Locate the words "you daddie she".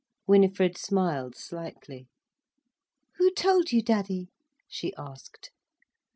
3.71-4.95